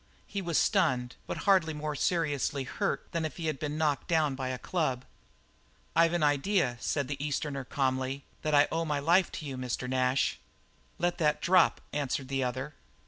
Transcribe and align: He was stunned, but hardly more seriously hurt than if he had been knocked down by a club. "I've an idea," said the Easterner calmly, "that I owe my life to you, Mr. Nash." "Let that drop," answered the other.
He 0.25 0.41
was 0.41 0.57
stunned, 0.57 1.15
but 1.27 1.45
hardly 1.45 1.75
more 1.75 1.95
seriously 1.95 2.63
hurt 2.63 3.05
than 3.11 3.23
if 3.23 3.37
he 3.37 3.45
had 3.45 3.59
been 3.59 3.77
knocked 3.77 4.07
down 4.07 4.33
by 4.33 4.47
a 4.47 4.57
club. 4.57 5.05
"I've 5.95 6.13
an 6.13 6.23
idea," 6.23 6.77
said 6.79 7.07
the 7.07 7.23
Easterner 7.23 7.63
calmly, 7.65 8.23
"that 8.41 8.55
I 8.55 8.67
owe 8.71 8.83
my 8.83 8.97
life 8.97 9.31
to 9.33 9.45
you, 9.45 9.57
Mr. 9.57 9.87
Nash." 9.87 10.39
"Let 10.97 11.19
that 11.19 11.39
drop," 11.39 11.81
answered 11.93 12.29
the 12.29 12.43
other. 12.43 12.73